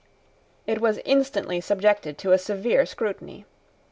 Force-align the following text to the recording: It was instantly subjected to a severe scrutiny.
It 0.65 0.81
was 0.81 0.97
instantly 1.05 1.61
subjected 1.61 2.17
to 2.17 2.31
a 2.31 2.39
severe 2.39 2.87
scrutiny. 2.87 3.45